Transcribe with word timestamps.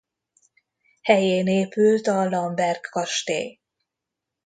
Helyén 1.01 1.47
épült 1.47 2.07
a 2.07 2.29
Lamberg-kastély. 2.29 3.59